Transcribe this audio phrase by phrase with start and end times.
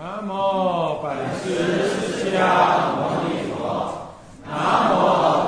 [0.00, 1.10] 南无本
[1.40, 3.58] 师释迦牟尼佛。
[4.46, 4.94] 南无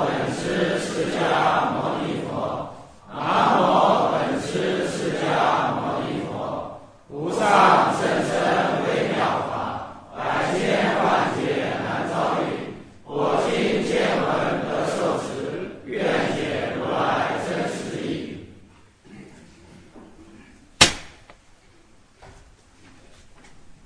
[0.03, 2.29] 本师释迦牟尼佛。
[3.07, 3.15] 南
[3.55, 3.61] 无
[4.11, 6.29] 本师释迦牟尼佛。
[7.07, 8.29] 无上甚深
[8.83, 9.55] 微妙法，
[10.17, 10.19] 百
[10.59, 10.59] 千
[10.97, 11.39] 万劫
[11.85, 12.13] 难遭
[12.43, 12.75] 遇。
[13.05, 14.27] 我今见闻
[14.67, 16.03] 得受持，愿
[16.35, 18.11] 解如来真实义。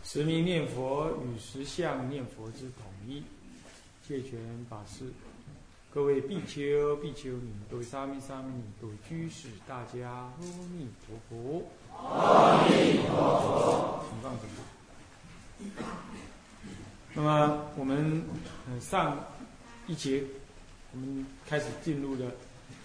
[0.04, 3.22] 持名念佛与实相念佛之统一，
[4.08, 4.38] 戒权
[4.70, 5.06] 法师，
[5.92, 10.34] 各位比丘、比丘尼，各位沙弥、沙弥尼，各位居士，大家阿
[10.78, 11.66] 弥陀佛。
[11.98, 13.10] 阿弥陀
[13.42, 14.06] 佛。
[14.08, 14.42] 请放生。
[17.16, 18.24] 那么我们
[18.80, 19.18] 上
[19.88, 20.24] 一节，
[20.94, 22.32] 我们开始进入了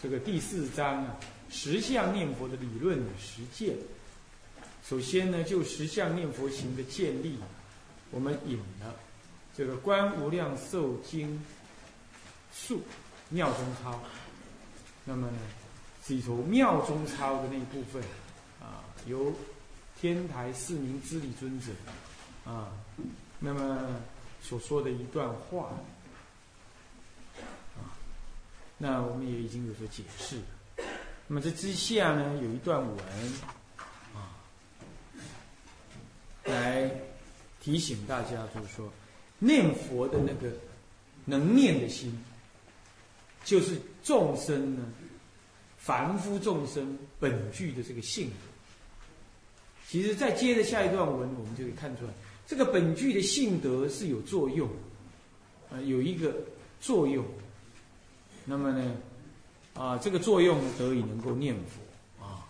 [0.02, 1.16] 这个第四章啊，
[1.50, 3.76] 十相念佛的理论与实践。
[4.82, 7.36] 首先呢，就十相念佛行的建立，
[8.10, 8.96] 我们引了
[9.60, 11.38] 这个《观无量寿经
[12.50, 12.80] 述
[13.28, 13.92] 妙中操》，
[15.04, 15.36] 那么呢，
[16.02, 18.02] 是从妙中操的那一部分
[18.58, 19.34] 啊，由
[20.00, 21.72] 天台四明知理尊者
[22.46, 22.72] 啊，
[23.38, 24.00] 那么
[24.40, 25.72] 所说的一段话
[27.76, 27.92] 啊，
[28.78, 30.38] 那我们也已经有所解释。
[31.26, 32.96] 那么这之下呢，有一段文
[34.14, 34.40] 啊。
[36.44, 36.90] 来
[37.60, 38.90] 提醒大家，就是说，
[39.40, 40.54] 念佛的那个
[41.24, 42.16] 能念的心，
[43.44, 44.84] 就是众生呢，
[45.76, 48.30] 凡夫众生本具的这个性。
[49.88, 52.12] 其实，再接着下一段文，我们就可以看出来，
[52.46, 54.68] 这个本具的性德是有作用，
[55.68, 56.32] 啊，有一个
[56.80, 57.24] 作用。
[58.44, 58.94] 那么呢，
[59.74, 62.46] 啊，这个作用得以能够念佛啊。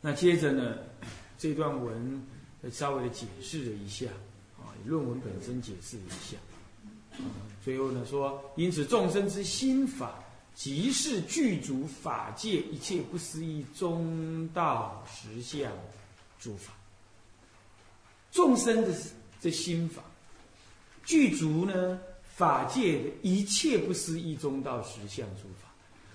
[0.00, 0.76] 那接着呢？
[1.40, 2.20] 这段文
[2.70, 4.06] 稍微的解释了一下，
[4.58, 6.36] 啊，论文本身解释了一下，
[7.64, 10.22] 最后呢说，因此众生之心法，
[10.54, 15.70] 即是具足法界一切不思议中道实相
[16.40, 16.72] 诸法。
[18.32, 18.88] 众生的
[19.40, 20.02] 这心法，
[21.04, 21.98] 具足呢
[22.34, 25.68] 法界的一切不思议中道实相诸法。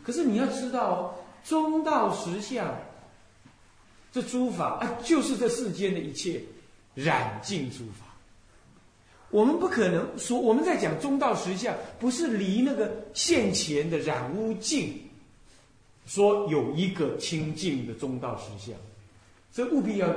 [0.04, 1.16] 可是你要知道，
[1.46, 2.68] 中道实相。
[4.14, 6.40] 这诸法啊，就是这世间的一切
[6.94, 8.06] 染净诸法。
[9.32, 14.94] 我们不可能说我们在讲中道实相，不是离那个现前的染污净，
[16.06, 18.80] 说有一个清净的中道实相。
[19.52, 20.08] 这务必要，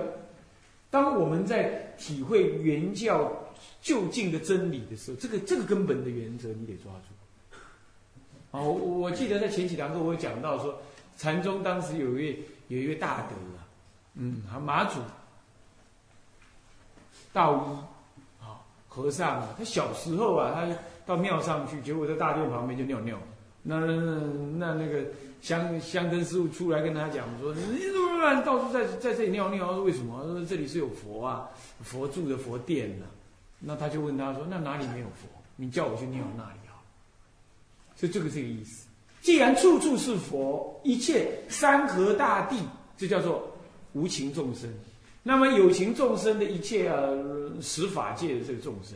[0.91, 3.33] 当我们在体会原教
[3.81, 7.59] 究竟的真理的时候，这个这个根本的原则你得抓住。
[8.59, 10.79] 啊，我我记得在前几堂课我讲到说，
[11.17, 13.66] 禅宗当时有一位有一位大德啊。
[14.19, 14.99] 嗯，还马祖
[17.35, 18.57] 道一啊，
[18.89, 20.67] 和尚啊，他小时候啊，他
[21.05, 23.19] 到庙上去，结果在大殿旁边就尿尿。
[23.63, 23.95] 那那
[24.57, 25.05] 那那个
[25.43, 29.73] 香香灯师傅出来跟他讲说：“你怎么乱到处在在这里尿尿？
[29.73, 30.23] 为什么？
[30.23, 31.51] 说这里是有佛啊，
[31.83, 33.05] 佛住的佛殿呢。”
[33.61, 35.29] 那他就问他说：“那哪里没有佛？
[35.57, 36.81] 你叫我去尿那里啊？”
[37.97, 38.89] 所以这个这个意思。
[39.21, 42.57] 既然处处是佛，一切山河大地，
[42.97, 43.47] 这叫做。
[43.97, 44.71] 无情众生，
[45.23, 47.01] 那么有情众生的一切啊，
[47.63, 48.93] 十法界的这个众生，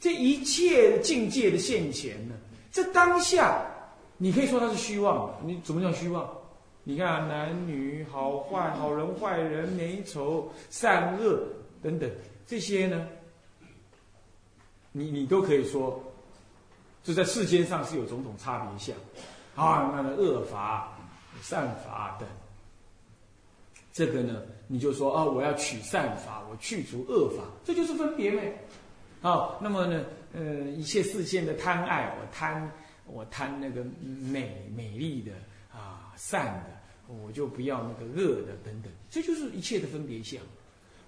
[0.00, 2.34] 这一切境界的现前呢，
[2.72, 3.64] 这当下，
[4.18, 5.32] 你可以说它是虚妄。
[5.46, 6.28] 你怎么叫虚妄？
[6.82, 11.40] 你看男女好坏、好人坏人、美丑善恶
[11.80, 12.10] 等等
[12.48, 13.06] 这些呢，
[14.90, 16.02] 你你都可以说，
[17.04, 18.96] 这在世间上是有种种差别相
[19.54, 20.98] 啊，那个恶法、
[21.42, 22.28] 善法等。
[23.92, 28.56] 这个呢，你就说啊，我要取善法，我去除恶法，这就是分别呗。
[29.20, 32.70] 好，那么呢，呃，一切世间的贪爱，我贪，
[33.06, 35.32] 我贪那个美美丽的
[35.72, 40.40] 啊，善的，我就不要那个恶的等等，这就是一切的分别相。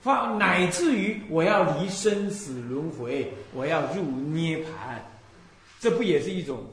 [0.01, 5.01] 发乃至于我要离生死轮回，我要入涅盘，
[5.79, 6.67] 这不也是一种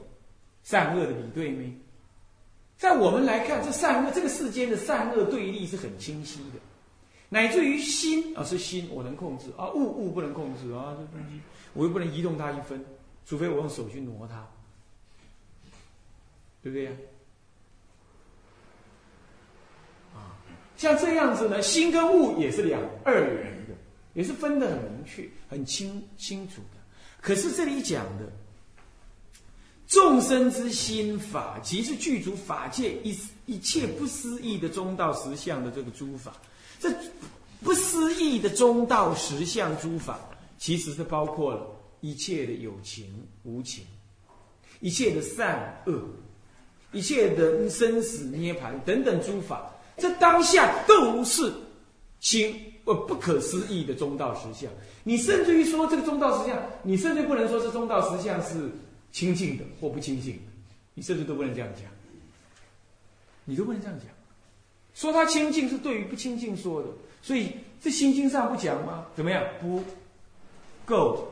[0.64, 1.62] 善恶的比对吗？
[2.80, 6.58] 在我们来看，这善恶这个世间的善恶对立是很清晰的，
[7.28, 11.38] 乃至于心啊是心，我能控制啊物物不能控制啊这东西，
[11.74, 12.82] 我又不能移动它一分，
[13.26, 14.48] 除非我用手去挪它，
[16.62, 16.92] 对不对呀？
[20.14, 20.40] 啊，
[20.78, 23.74] 像这样子呢，心跟物也是两二元的，
[24.14, 26.80] 也是分得很明确、很清清楚的。
[27.20, 28.32] 可是这里讲的。
[30.20, 36.32] 生之心法，即是具足法界一一切不思议的中道实相的这个诸法。
[36.78, 36.90] 这
[37.62, 40.18] 不思议的中道实相诸法，
[40.58, 41.66] 其实是包括了
[42.00, 43.06] 一切的有情
[43.42, 43.84] 无情，
[44.80, 46.00] 一切的善恶，
[46.92, 51.52] 一切的生死涅盘等等诸法，这当下都是
[52.20, 52.54] 心
[52.86, 54.72] 呃不可思议的中道实相。
[55.04, 58.70] 你甚至于说这个中道实相，你甚至不能说是中道实相是
[59.12, 60.42] 清净的或不清净的，
[60.94, 61.84] 你甚至都不能这样讲，
[63.44, 64.08] 你都不能这样讲。
[64.94, 66.88] 说它清净是对于不清净说的。
[67.22, 69.06] 所以这心经上不讲吗？
[69.14, 69.44] 怎么样？
[69.60, 69.82] 不
[70.86, 71.28] 够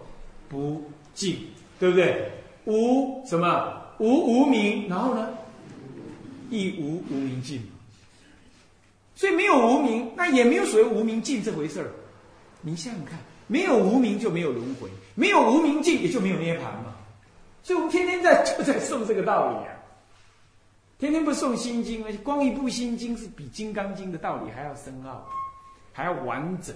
[0.49, 0.83] 不
[1.15, 1.39] 净，
[1.81, 2.31] 对不对？
[2.67, 3.83] 无什么？
[3.99, 5.31] 无无明，然后呢？
[6.51, 7.63] 亦无无明尽。
[9.17, 11.91] 所以没有无明，那也没有所谓无明尽这回事儿。
[12.61, 16.95] 你想想看，没有无明就没有轮回，没有无明尽也就没有涅槃嘛。
[17.63, 19.75] 所以我们天天在就在诵这个道理啊，
[20.99, 25.29] 天天不诵心经，而且光一部心经是比金刚经的道理还要深奥。
[25.91, 26.73] 还要完整，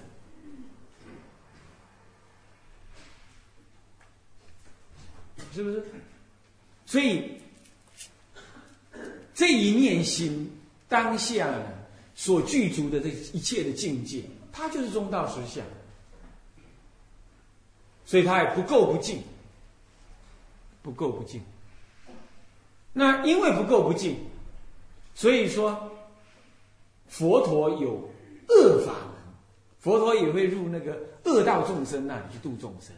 [5.55, 5.85] 是不是？
[6.87, 7.41] 所以
[9.33, 10.51] 这一念心
[10.89, 11.49] 当下，
[12.17, 15.65] 所具足的这一切的境界，它就是中道实相。
[18.05, 19.23] 所以它也不够不净，
[20.83, 21.41] 不够不净。
[22.93, 24.17] 那因为不够不净，
[25.15, 25.91] 所以说
[27.09, 28.09] 佛陀有
[28.49, 29.13] 恶法门。
[29.79, 32.95] 佛陀也会入那个恶道众生那里去度众生，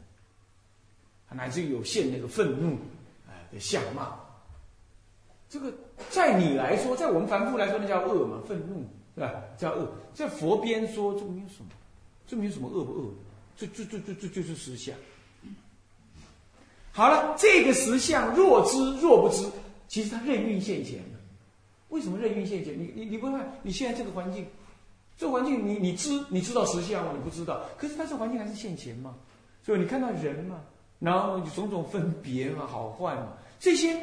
[1.30, 2.76] 乃至于有现那个愤怒
[3.26, 4.20] 哎的相貌。
[5.48, 5.72] 这个
[6.10, 8.84] 在你来说，在我们凡夫来说，那叫恶嘛，愤怒
[9.14, 9.32] 是吧？
[9.56, 9.88] 叫恶。
[10.12, 11.70] 在佛边说，这没有什么，
[12.26, 13.14] 这没有什么恶不恶，
[13.56, 14.94] 这这这这这就是实相。
[16.96, 19.44] 好了，这个实相若知若不知，
[19.88, 21.00] 其实它任运现前
[21.88, 22.72] 为什么任运现前？
[22.78, 24.46] 你你你不看你现在这个环境。
[25.16, 27.12] 这环境，你你知你知道实相吗？
[27.14, 29.14] 你不知道，可是它这环境还是现前嘛。
[29.62, 30.60] 所以你看到人嘛，
[30.98, 33.28] 然后你种种分别嘛，好坏嘛，
[33.60, 33.96] 这些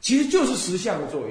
[0.00, 1.30] 其实就是实相的作用。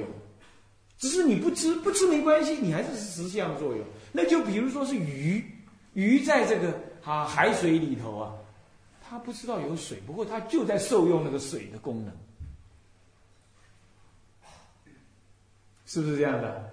[0.98, 3.84] 只是你不知不知没关系，你还是实相的作用。
[4.10, 5.44] 那就比如说是鱼，
[5.92, 6.74] 鱼在这个
[7.04, 8.32] 啊海水里头啊，
[9.08, 12.12] 他不知道有水，不过他就在受用那个水的功能，
[15.86, 16.70] 是不是这样的？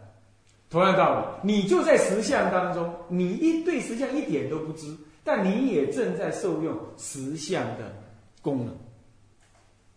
[0.69, 4.93] 同样道理，你就在实相当中，你一对实相一点都不知，
[5.23, 7.95] 但你也正在受用实相的
[8.41, 8.75] 功能。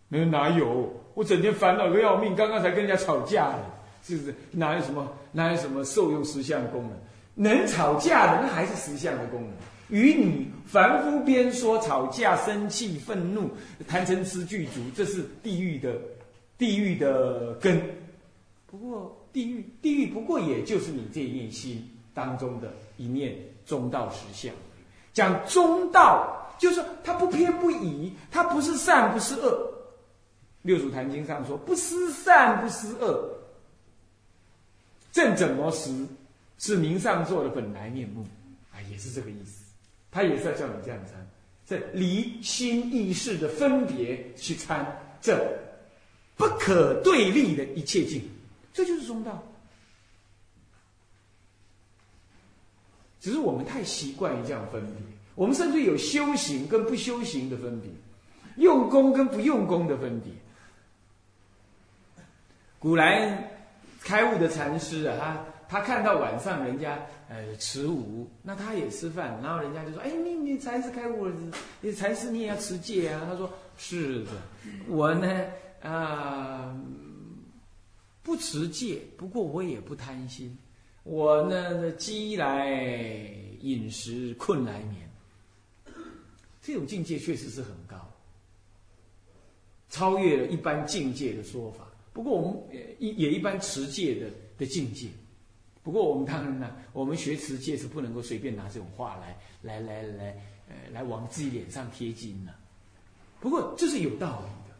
[0.07, 0.93] 那哪有？
[1.15, 3.65] 我整天烦恼个要命，刚刚才跟人家吵架了，
[4.03, 4.33] 是不是？
[4.51, 5.11] 哪有什么？
[5.33, 6.97] 哪有什么受用实相的功能？
[7.35, 9.51] 能吵架的，那还是实相的功能。
[9.89, 13.49] 与你凡夫边说吵架、生气、愤怒、
[13.87, 15.95] 贪嗔痴具足，这是地狱的
[16.57, 17.81] 地狱的根。
[18.65, 19.15] 不过。
[19.31, 24.51] 地狱，地狱不过也就是你这一念心当中的一念中道实相。
[25.13, 29.71] 讲中道，就是它不偏不倚，它不是善不是恶。
[30.63, 33.31] 六祖坛经上说：“不思善，不思恶。”
[35.13, 35.91] 正怎么识？
[36.57, 38.25] 是明上座的本来面目
[38.73, 39.68] 啊，也是这个意思。
[40.11, 41.27] 他也是要叫你这样参，
[41.65, 44.85] 这离心意识的分别去参，
[45.21, 45.37] 这
[46.35, 48.23] 不可对立的一切境。
[48.73, 49.43] 这就是中道，
[53.19, 54.93] 只是我们太习惯于这样分别，
[55.35, 57.91] 我们甚至有修行跟不修行的分别，
[58.57, 60.31] 用功跟不用功的分别。
[62.79, 63.51] 古来
[64.01, 66.99] 开悟的禅师啊，他他看到晚上人家
[67.29, 71.35] 呃持午，那他也吃饭，然后人家就说：“哎，你你才是开悟了，
[71.79, 73.47] 你才是你也要持戒啊？”他说
[73.77, 74.31] ：“是的，
[74.87, 75.45] 我呢
[75.81, 76.75] 啊。”
[78.21, 80.55] 不持戒，不过我也不贪心。
[81.03, 82.69] 我呢，饥来
[83.61, 85.09] 饮食，困来眠。
[86.61, 87.97] 这种境界确实是很高，
[89.89, 91.87] 超越了一般境界的说法。
[92.13, 92.61] 不过我们
[92.99, 94.27] 也也一般持戒的
[94.59, 95.07] 的境界。
[95.89, 102.53] 不过我们当然呢，我们学持戒是不能够随便拿这种话来来来来呃来往自己脸上贴金的。
[103.39, 104.75] 不过这是有道理的，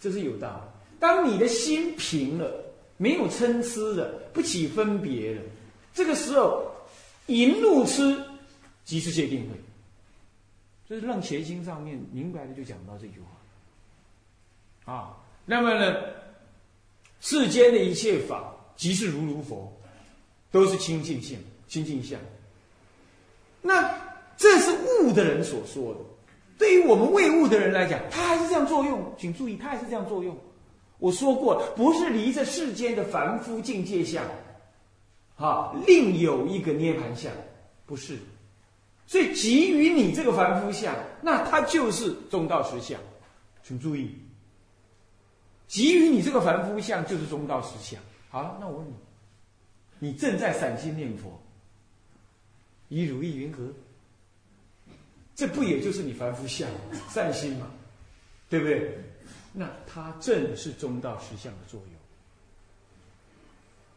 [0.00, 0.98] 这是有道理。
[0.98, 2.52] 当你的心平了，
[2.96, 5.42] 没有参差的，不起分别了，
[5.94, 6.68] 这个时候，
[7.28, 8.20] 淫怒痴
[8.84, 9.54] 即是界定会。
[10.88, 13.20] 就是《楞伽经》上面明白的就讲到这句
[14.84, 14.92] 话。
[14.92, 15.94] 啊，那么呢，
[17.20, 19.77] 世间的一切法即是如如佛，
[20.50, 22.18] 都是清净性、清净相。
[23.60, 23.94] 那
[24.36, 26.00] 这是悟的人所说的，
[26.56, 29.14] 对于我们未悟的人来讲，他还是这样作用。
[29.18, 30.36] 请注意，他还是这样作用。
[30.98, 34.24] 我说过，不是离着世间的凡夫境界相，
[35.36, 37.32] 啊，另有一个涅盘相，
[37.86, 38.18] 不是。
[39.06, 43.00] 所以给予你这个凡夫相，那它就是中道实相，
[43.62, 44.14] 请注意。
[45.68, 48.00] 给予你这个凡夫相，就是中道实相。
[48.28, 48.92] 好，那我问你，
[49.98, 51.40] 你正在散心念佛，
[52.88, 53.72] 以如意云何？
[55.34, 56.68] 这不也就是你凡夫相
[57.10, 57.70] 善心嘛，
[58.48, 58.98] 对不对？
[59.52, 61.90] 那它正是中道实相的作用。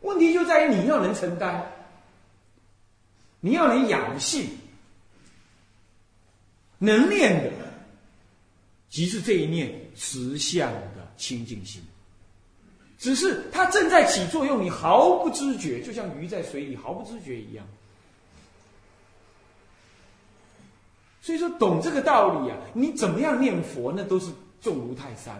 [0.01, 1.72] 问题就在于你要能承担，
[3.39, 4.50] 你要能养性。
[6.79, 7.51] 能念的，
[8.89, 11.79] 即是这一念实相的清净心。
[13.01, 17.65] 只是它正在起作用，你毫不知觉，就像鱼在水里毫不知觉一样。
[21.20, 24.31] 所以说，懂这个道理啊，你怎么样念佛，那都是
[24.62, 25.36] 重如泰山。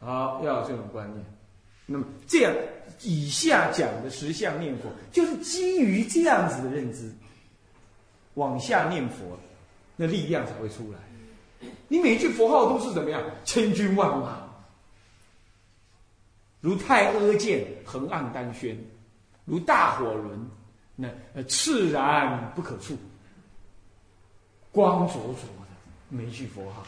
[0.00, 1.24] 好，要有这种观念。
[1.86, 2.52] 那么，这样
[3.02, 7.08] 以下讲的十相念佛，就是基于这样子的认知。
[8.34, 9.38] 往下念佛，
[9.94, 10.98] 那力量才会出来。
[11.88, 13.22] 你每一句佛号都是怎么样？
[13.44, 14.46] 千军万马，
[16.60, 18.78] 如太阿剑横按丹轩，
[19.44, 20.50] 如大火轮，
[20.94, 22.96] 那呃炽然不可触，
[24.70, 25.74] 光灼灼的
[26.10, 26.84] 每一句佛号，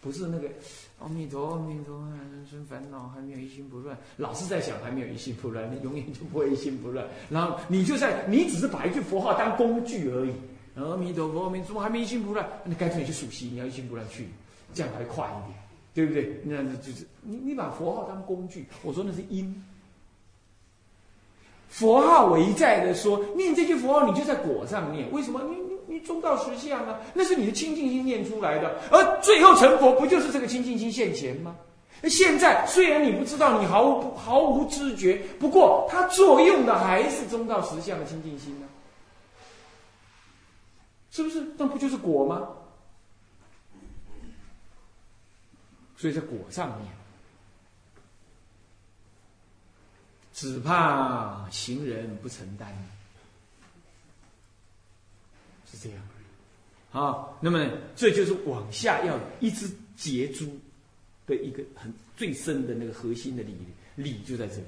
[0.00, 0.48] 不是那个
[1.00, 1.98] 阿弥陀阿弥陀，
[2.32, 7.06] 人生烦恼还没有一心不乱，老是在想还没有一心不乱，你永远就不会一心不乱。
[7.28, 10.32] 然后你就在你只是把一句佛号当工具而已。
[10.84, 14.28] 阿弥陀佛，阿弥陀佛，还没一心不乱，那干脆你去数息，你要一心不乱去，
[14.74, 15.58] 这样还快一点，
[15.94, 16.40] 对不对？
[16.44, 19.64] 那就是你你把佛号当工具，我说那是因。
[21.68, 25.42] 佛号我一再的说，念这句佛号，你就在果上念，为什么？
[25.50, 31.54] 你你你中道实相啊，那是你的清净心念出来的，而最后成佛，不就是这个清净心现前吗？
[32.04, 38.66] 现在虽然你不知道，你毫无毫无知觉，不过它作用的还是中道实相的清净心呢。
[41.10, 41.40] 是不是？
[41.56, 42.48] 那不就是果吗？
[45.96, 46.92] 所以在果上面，
[50.32, 52.72] 只怕行人不承担，
[55.68, 56.00] 是这样。
[56.90, 60.56] 好，那么这就是往下要一直结珠
[61.26, 63.56] 的一个很最深的那个核心的理
[63.96, 64.64] 理就在这里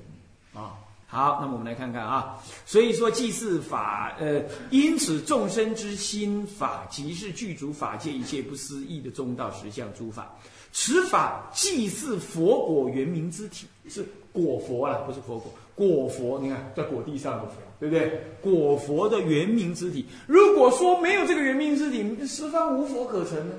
[0.53, 0.77] 啊。
[1.11, 4.41] 好，那么我们来看看啊，所以说祭祀法，呃，
[4.71, 10.33] 因此众生之心法，即是具足法界一切不思议的中道实相诸法。
[10.73, 16.39] 此法祭祀佛果原明之体，是果佛了，不是佛果，果佛。
[16.39, 18.23] 你看在果地上的佛，对不对？
[18.41, 20.07] 果佛的原明之体。
[20.29, 23.55] 如果说没有这个原明之体，十方无佛可成呢？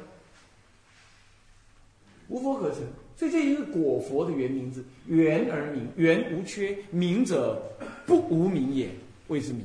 [2.30, 2.80] 无佛可成。
[3.22, 4.72] 所以这就是果佛的原名？
[4.72, 7.62] 字，圆而明，圆无缺，明者
[8.08, 8.90] 不无明也，
[9.28, 9.64] 谓之明。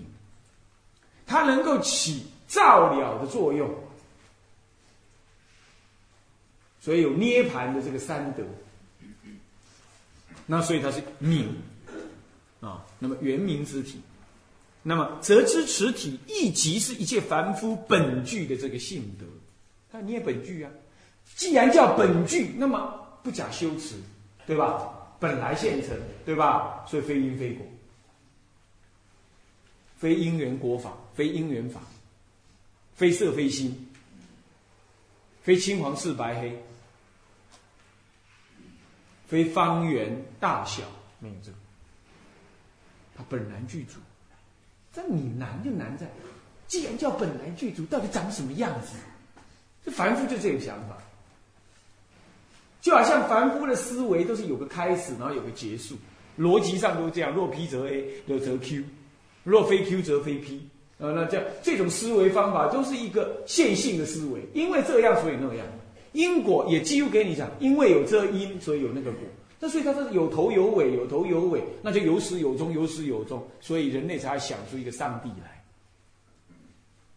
[1.25, 3.75] 它能够起照了的作用，
[6.83, 8.45] 所以有涅盘的这个三德。
[10.45, 11.49] 那所以它是明
[12.61, 13.99] 啊，那么圆明之体，
[14.83, 19.25] 那么则知此体亦即是一切凡夫本具的这个性德。
[19.91, 20.71] 它捏本具啊，
[21.37, 23.06] 既然叫本具，那么。
[23.27, 24.01] 不假修辞，
[24.47, 24.89] 对吧？
[25.19, 26.87] 本来现成，对吧？
[26.87, 27.67] 所以非因非果，
[29.97, 31.81] 非因缘果法，非因缘法，
[32.95, 33.89] 非色非心，
[35.43, 36.63] 非青黄赤白黑，
[39.27, 40.85] 非方圆大小，
[41.19, 41.57] 没有这个。
[43.17, 43.99] 它本来具足，
[44.93, 46.07] 这你难就难在，
[46.69, 48.93] 既然叫本来具足，到底长什么样子？
[49.85, 50.97] 这凡夫就这个想法。
[52.87, 55.97] 就好像凡夫的思维都是有个开始，然后有个结束，
[56.39, 57.35] 逻辑上都这样。
[57.35, 58.81] 若 P 则 A，若则 Q，
[59.43, 60.61] 若非 Q 则非 P。
[61.01, 65.67] 啊，那这样这种思维方法都是一个线性的思维，因为这样所以那样。
[66.13, 69.23] 因果也几乎给你讲，因为有这因，所以有那个果。
[69.59, 73.45] 那所以它是有头有尾，有头有尾，那就有始有终，有始有终。
[73.61, 75.65] 所以人类才想出一个上帝来，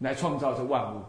[0.00, 1.00] 来创造这万物。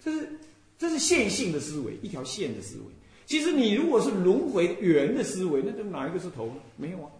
[0.00, 0.38] 这是。
[0.78, 2.84] 这是线性的思维，一条线的思维。
[3.26, 6.54] 其实你如果是轮回圆的思维，那就哪一个是头呢？
[6.76, 7.10] 没有啊，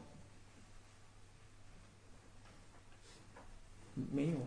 [4.12, 4.46] 没有啊。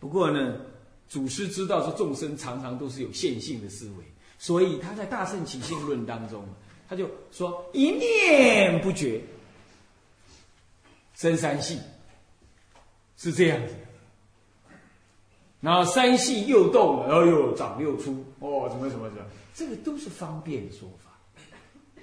[0.00, 0.60] 不过呢，
[1.08, 4.04] 祖师知道说众生常常都是有线性的思维，
[4.38, 6.44] 所以他在《大圣起信论》当中，
[6.88, 9.22] 他就说一念不绝
[11.14, 11.78] 生三系，
[13.16, 13.74] 是这样子。
[15.66, 21.10] 然后三系又动了，哎呦长又粗，哦，怎么怎么怎么，这个都是方便的说法。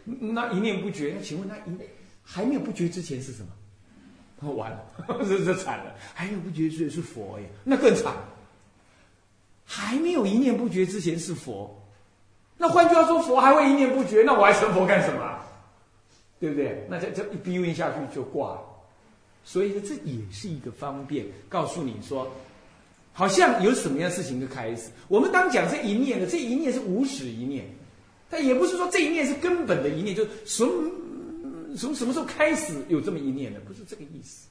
[0.03, 1.62] 那一念不绝，那请问那一
[2.22, 3.41] 还没有不绝之前是什
[4.41, 4.51] 么？
[4.51, 4.86] 完了，
[5.29, 8.13] 这这惨了，还没有不绝之前是佛呀，那更惨。
[9.63, 11.74] 还没有一念不绝之前是佛，
[12.58, 15.39] 那换句话说，佛还会一念不绝，那我还成佛干什么？
[16.38, 16.86] 对不对？
[16.89, 18.62] 那这这一逼问下去就挂了。
[19.46, 22.29] 所以说，这也是一个方便告诉你说，
[23.13, 24.89] 好像有什么样事情的开始。
[25.08, 27.65] 我们当讲这一念的，这一念是无始一念，
[28.29, 30.67] 但也不是说这一念是根本的一念，就从
[31.77, 34.48] 从什么时候开始有这么一念的，不是这个意思。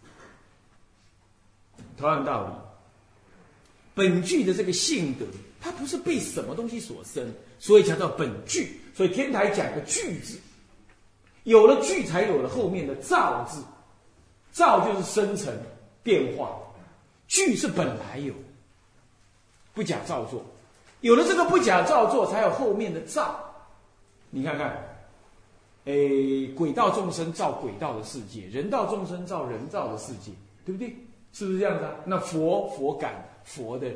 [1.96, 2.52] 同样道理，
[3.94, 5.26] 本具的这个性德，
[5.60, 7.28] 它不是被什么东西所生，
[7.58, 8.80] 所以叫做本具。
[8.94, 10.38] 所以天台讲个具字。
[11.44, 13.60] 有了具，才有了后面的造字。
[14.52, 15.50] 造就是生成
[16.02, 16.56] 变化，
[17.26, 18.34] 具是本来有，
[19.74, 20.44] 不假造作。
[21.00, 23.38] 有了这个不假造作，才有后面的造。
[24.30, 24.76] 你看看，
[25.84, 30.30] 诶，鬼道众生造鬼道的世界，人道众生造人造的世界，
[30.64, 30.96] 对不对？
[31.32, 31.92] 是不是这样子啊？
[32.04, 33.14] 那佛佛感
[33.44, 33.90] 佛的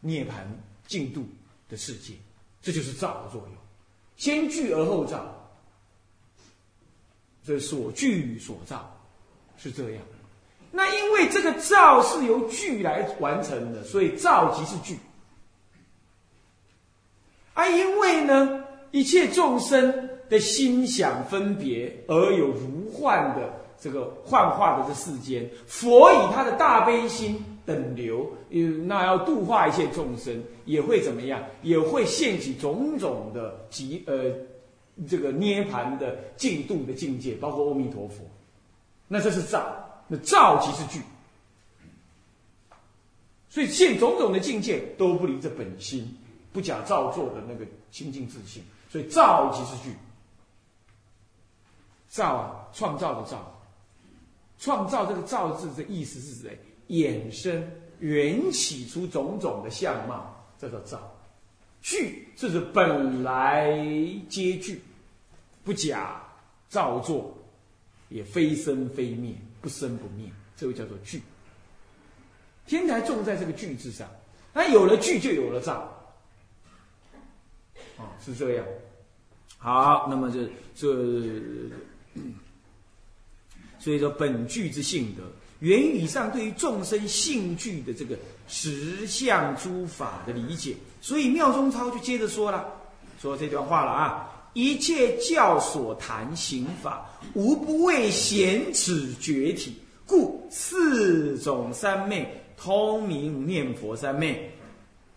[0.00, 0.46] 涅盘
[0.86, 1.24] 净度
[1.68, 2.14] 的世界，
[2.62, 3.52] 这就是造的作用。
[4.16, 5.34] 先聚而后造。
[7.44, 8.94] 这所聚所造，
[9.56, 10.02] 是这样。
[10.70, 14.98] 那因为这个造是由聚来完成的，所以造即是聚。
[17.58, 28.30] 啊，因为呢，一切众生的心想分别而有如幻的这个幻化的这世间，佛以他的大悲心等流，
[28.86, 31.42] 那要度化一切众生，也会怎么样？
[31.62, 34.32] 也会现起种种的极呃。
[35.08, 38.16] 这个涅盘的进度的境界，包括阿弥陀佛，
[39.06, 39.64] 那这是造，
[40.08, 41.00] 那造即是具，
[43.48, 46.12] 所以现种种的境界都不离这本心，
[46.58, 49.94] 不假造作的那个清净自信，所以造即是具，
[52.08, 53.56] 造啊，创造的造，
[54.58, 60.98] 创造这个造字的意思是指衍生缘起出种种的相貌，这叫造，
[61.80, 63.78] 具这是本来
[64.28, 64.82] 皆具。
[65.62, 66.20] 不假
[66.68, 67.32] 造作，
[68.08, 71.22] 也非生非灭，不生不灭，这个叫做具。
[72.66, 74.08] 天台重在这个具字上，
[74.52, 75.97] 那有了具就有了造，
[78.24, 78.64] 是这样。
[79.58, 80.88] 好，那么这这，
[83.78, 85.22] 所以说本具之性德，
[85.60, 90.76] 源于以上对于众生性具的这个实相诸法的理解。
[91.00, 92.64] 所以妙中超就接着说了，
[93.20, 94.24] 说这段话了啊。
[94.54, 104.50] 一切教所谈行法，无不为显此觉体，故四种三昧通明念佛三昧，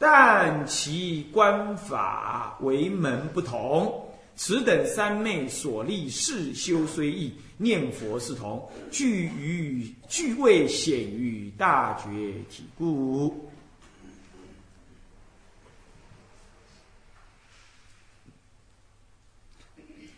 [0.02, 4.04] 但其观法为门不同。
[4.36, 13.48] 此等三昧所立事修虽异，念佛是同，具于具未显于大觉体故。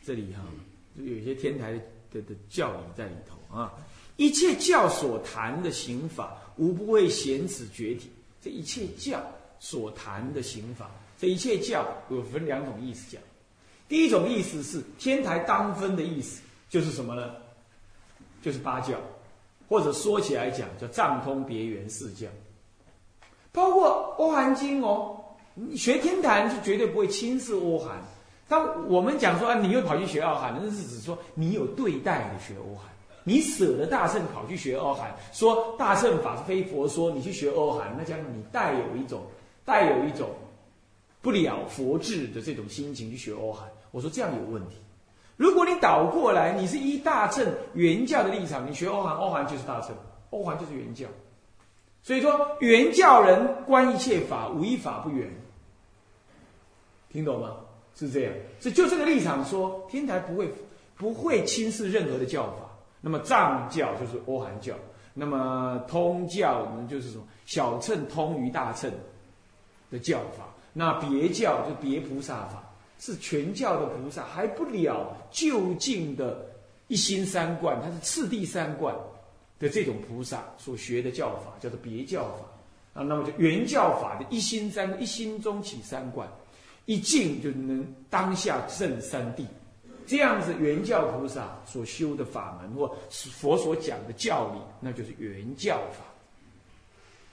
[0.05, 0.41] 这里哈，
[0.97, 1.73] 就有一些天台
[2.09, 3.73] 的的教理在里头啊。
[4.15, 8.09] 一切教所谈的刑法，无不为显此觉体。
[8.41, 9.21] 这一切教
[9.63, 13.21] 所谈的刑法，这一切教有分两种意思讲。
[13.87, 17.31] 第一种意思是天台当分的意思，就是什么呢？
[18.41, 18.97] 就是八教，
[19.69, 22.27] 或者说起来讲叫藏通别圆四教，
[23.53, 25.17] 包括阿含经哦。
[25.53, 28.01] 你学天台是绝对不会轻视阿含。
[28.49, 32.91] 当我们讲说啊，你又跑去学奥汉，那是指说你有对待的学欧汉，
[33.23, 39.21] 你舍得大圣跑去学欧汉，说大圣法是非佛说，你去学欧汉，那将你带有一种
[39.65, 40.29] 带有一种
[41.21, 43.67] 不了佛智的这种心情去学欧汉。
[43.91, 44.77] 我说这样有问题。
[45.35, 49.95] 如果你倒过来，你是依大乘原教的立场，你学欧韩，欧韩就是大乘，
[50.29, 51.07] 欧韩就是原教。
[52.01, 55.29] 所以说原教人观一切法，无一法不圆。
[57.09, 57.57] 听懂吗？
[57.95, 60.51] 是这样，所以就这个立场说，天台不会
[60.95, 62.69] 不会轻视任何的教法。
[63.01, 64.73] 那么藏教就是欧韩教，
[65.13, 68.91] 那么通教我们就是说小乘通于大乘
[69.93, 70.49] 的教法。
[70.73, 72.61] 那别教就别菩萨法，
[72.99, 76.43] 是全教的菩萨还不了就近的
[76.87, 78.93] 一心三观，它是次第三观
[79.59, 83.03] 的这种菩萨所学的教法，叫做别教法啊。
[83.03, 86.27] 那么就原教法的一心三一心中起三观。
[86.85, 89.45] 一静就能当下正三谛，
[90.05, 96.03] 这样子原教菩萨所修的法门或佛所讲的教理，那就是原教法。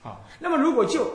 [0.01, 1.05] 好，那么如果就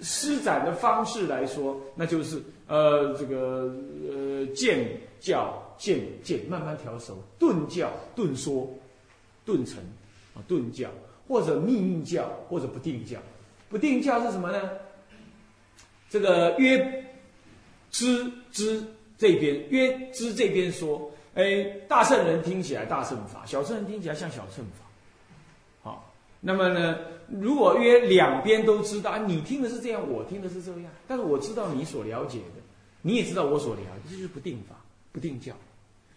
[0.00, 3.74] 施展的方式来说，那就是呃这个
[4.10, 8.68] 呃见教渐渐慢慢调熟，顿教、顿说、
[9.44, 9.78] 顿成
[10.34, 10.88] 啊，顿教
[11.26, 13.18] 或者秘密教或者不定教。
[13.68, 14.70] 不定教是什么呢？
[16.08, 17.04] 这个约
[17.90, 18.82] 知知
[19.18, 24.87] 这边约知这边说，哎，大圣人听起来大圣法，小圣人听起来像小圣法。
[26.40, 26.98] 那么呢，
[27.28, 32.62] 如果约两边都知道，你听的是这样，我听的是这样，但是我知道你所了解的，
[33.02, 34.76] 你也知道我所了解，这就是不定法、
[35.12, 35.52] 不定教。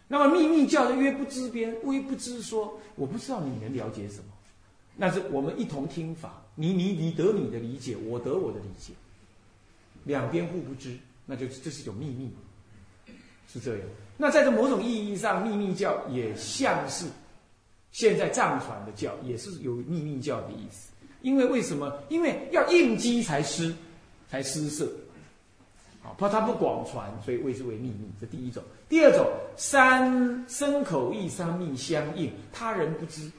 [0.08, 4.26] 那么秘密教的约不知边，微不知说，我不知道你能了解什么，
[4.96, 6.44] 那是我们一同听法。
[6.54, 8.92] 你你你得你的理解，我得我的理解，
[10.04, 12.30] 两边互不知，那就这是一种秘密，
[13.48, 13.88] 是这样。
[14.18, 17.06] 那在这某种意义上，秘密教也像是
[17.92, 20.92] 现在藏传的教，也是有秘密教的意思。
[21.22, 21.94] 因为为什么？
[22.10, 23.76] 因为要应机才施，
[24.30, 24.92] 才施设，
[26.04, 28.10] 啊，怕它不广传，所以谓之为秘密。
[28.20, 28.64] 这第一种。
[28.90, 33.30] 第二种，三身口意三密相应，他人不知，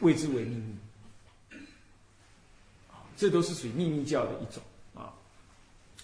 [0.00, 0.74] 谓之为秘密。
[3.16, 4.62] 这都是属于秘密教的一种
[4.94, 5.12] 啊。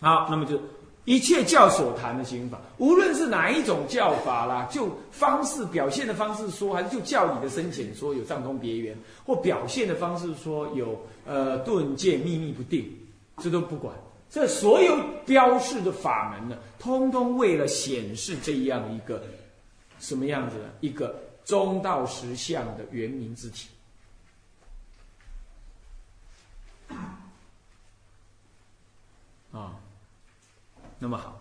[0.01, 0.61] 好，那么就
[1.07, 12.93] 一切教所谈的心法，无论是哪一种教法啦，就方式表现的方式说，还是就教理的深浅说，有藏通别圆，或表现的方式说有呃顿渐秘密不定，
[13.39, 13.95] 这都不管。
[14.29, 19.23] 这所有标示的法门呢，通通为了显示这样一个
[20.01, 20.65] 什么样子呢？
[20.81, 21.15] 一个
[21.45, 23.69] 中道实相的圆明之体。
[30.99, 31.39] 那么好，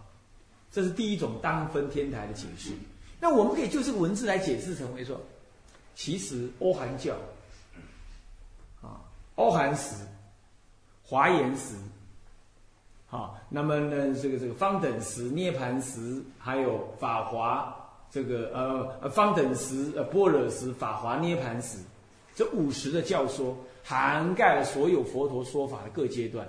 [0.71, 2.71] 这是第一种当分天台的解释。
[3.19, 5.19] 那我们可以就这个文字来解释成为说，
[5.95, 7.15] 其实欧韩教
[8.81, 8.99] 啊，
[9.35, 9.95] 阿含时、
[11.01, 11.75] 华严时，
[13.07, 17.73] 好，那么呢，这个这个方等时、涅盘时，还有法华
[18.11, 21.79] 这个呃呃方等时、呃般若时、法华涅盘时，
[22.35, 26.45] 这五十的教说涵盖了所有佛陀说法的各阶段。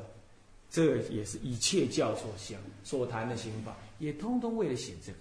[0.77, 5.19] 这也是一切教所想所谈的刑法，也通通为了写这个。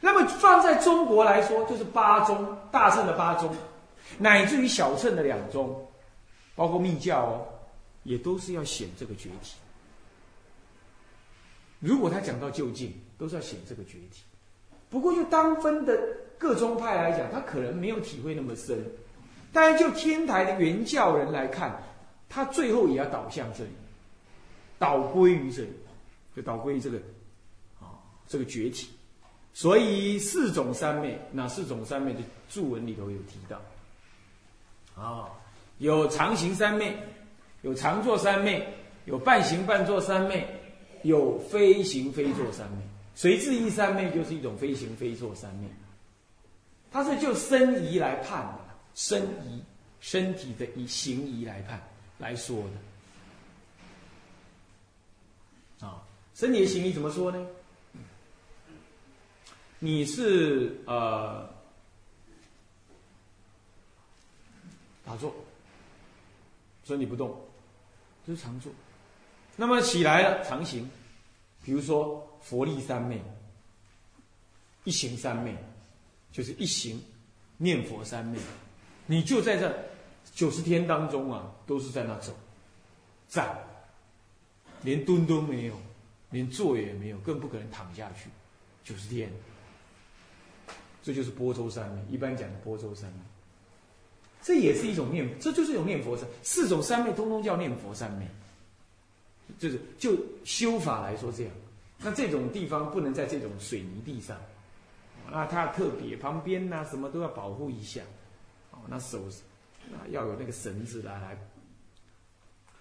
[0.00, 3.54] 那么放在中国来说，就是八宗大乘的八宗，
[4.16, 5.86] 乃至于小乘的两宗，
[6.54, 7.46] 包括密教哦，
[8.04, 9.56] 也都是要显这个觉体。
[11.80, 14.22] 如果他讲到究竟，都是要显这个觉体。
[14.88, 15.94] 不过就当分的
[16.38, 18.82] 各宗派来讲，他可能没有体会那么深。
[19.52, 21.82] 但是就天台的原教人来看，
[22.30, 23.70] 他最后也要导向这里。
[24.78, 25.72] 导归于这里，
[26.34, 26.98] 就导归于这个
[27.80, 27.96] 啊，
[28.28, 28.88] 这个觉体。
[29.52, 33.60] 所以四种三昧，那四种三昧的注文里头有提到
[34.94, 35.30] 啊，
[35.78, 36.94] 有常行三昧，
[37.62, 38.66] 有常坐三昧，
[39.06, 40.46] 有半行半坐三昧，
[41.04, 42.78] 有非行非坐三昧。
[43.14, 45.68] 随自意三昧就是一种非行非坐三昧。
[46.92, 48.58] 它是就身仪来判的，
[48.94, 49.62] 身仪
[50.00, 51.82] 身体的以行仪来判
[52.18, 52.72] 来说的。
[55.80, 56.02] 啊
[56.34, 57.46] 身体的行仪怎么说呢？
[59.78, 61.48] 你是呃
[65.04, 65.34] 打坐，
[66.84, 67.38] 身体不动，
[68.26, 68.72] 这是常坐。
[69.54, 70.90] 那么起来了常行，
[71.62, 73.22] 比如说佛力三昧、
[74.84, 75.56] 一行三昧，
[76.32, 77.00] 就是一行
[77.56, 78.38] 念佛三昧，
[79.06, 79.74] 你就在这
[80.34, 82.34] 九十天当中啊，都是在那走，
[83.28, 83.56] 站，
[84.82, 85.74] 连蹲都没有。
[86.30, 88.28] 连坐也没有，更不可能躺下去。
[88.82, 89.30] 九十天，
[91.00, 93.18] 这就是波州三昧，一般讲的波州三昧。
[94.42, 96.28] 这也是一种念，这就是一种念佛三。
[96.42, 98.26] 四种三昧通通叫念佛三昧，
[99.56, 101.52] 就是就修法来说这样。
[101.98, 104.36] 那这种地方不能在这种水泥地上，
[105.30, 108.02] 那它特别旁边呢，什么都要保护一下。
[108.72, 109.22] 哦，那手
[109.92, 111.38] 啊要有那个绳子来来，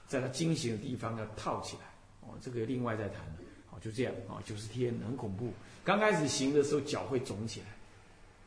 [0.08, 1.84] 在它惊醒的地方要套起来。
[2.22, 3.36] 哦，这个另外再谈了。
[3.68, 4.14] 好，就这样。
[4.28, 5.52] 哦，九十天很恐怖。
[5.84, 7.68] 刚开始行的时候脚会肿起来，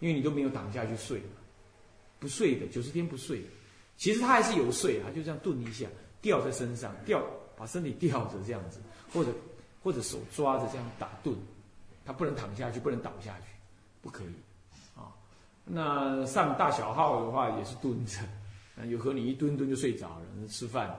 [0.00, 1.22] 因为你都没有躺下去睡，
[2.18, 3.42] 不睡的九十天不睡。
[3.96, 5.86] 其实他还是有睡啊，就这样顿一下，
[6.20, 7.24] 吊在身上，吊
[7.56, 8.80] 把身体吊着这样子，
[9.12, 9.32] 或者
[9.82, 11.36] 或者手抓着这样打顿，
[12.04, 13.46] 他不能躺下去，不能倒下去，
[14.00, 14.34] 不可以。
[14.96, 15.14] 啊，
[15.64, 18.20] 那上大小号的话也是蹲着，
[18.86, 20.96] 有和你一蹲蹲就睡着了，吃饭。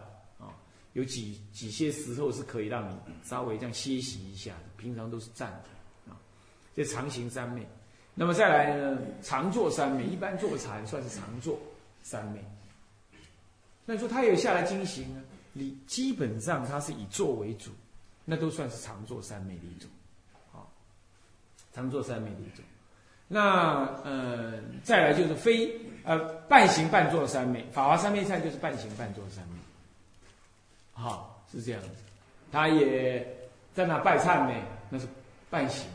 [0.94, 6.18] 有几几些时候是可以让你稍微这样歇息一下的，平常都是站着啊。
[6.76, 7.68] 这常行三昧，
[8.16, 11.60] 那么再来呢，常坐三昧，一般坐禅算是常坐
[12.02, 12.44] 三昧。
[13.86, 15.22] 那你说他有下来经行呢？
[15.54, 17.72] 你基本上他是以坐为主，
[18.26, 19.90] 那都算是常坐三昧的一种，
[20.54, 20.66] 啊，
[21.74, 22.64] 常坐三昧的一种。
[23.28, 25.72] 那呃，再来就是非
[26.04, 29.59] 呃半行半坐三昧，法华三昧禅就是半行半坐三昧。
[31.00, 31.90] 好，是这样子。
[32.52, 33.26] 他也
[33.74, 34.54] 在那拜忏呢，
[34.90, 35.08] 那是
[35.50, 35.88] 半行。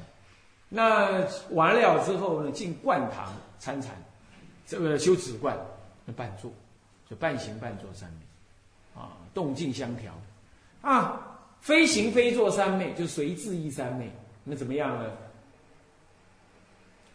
[0.68, 3.94] 那完了之后呢，进灌堂参禅，
[4.66, 5.54] 这个修止观，
[6.06, 6.50] 那半坐，
[7.08, 9.00] 就半行半坐三昧。
[9.00, 10.12] 啊，动静相调。
[10.80, 14.10] 啊，非行非坐三昧，就随自意三昧。
[14.42, 15.10] 那怎么样呢？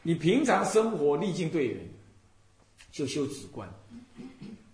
[0.02, 1.88] 你平常生活历尽对缘，
[2.91, 3.69] 就修止观，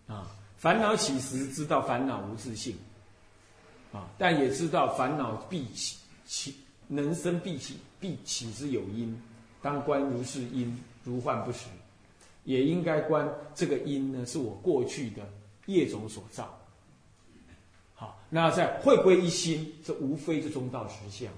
[0.08, 2.78] 啊，烦恼起时知道烦恼无自性，
[3.95, 6.55] 啊，但也知道烦恼必起起
[6.88, 9.17] 能生必起必起之有因，
[9.62, 11.67] 当观如是因如幻不实，
[12.43, 15.21] 也应该观这个因呢是我过去的
[15.67, 16.60] 业种所造。
[17.93, 21.31] 好，那在会归一心，这无非是中道实相。